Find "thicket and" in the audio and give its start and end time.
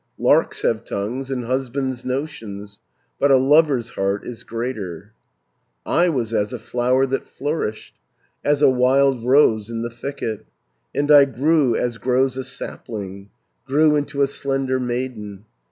9.91-11.11